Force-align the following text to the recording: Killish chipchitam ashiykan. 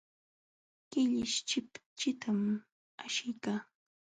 Killish 0.89 1.35
chipchitam 1.47 2.41
ashiykan. 3.03 3.59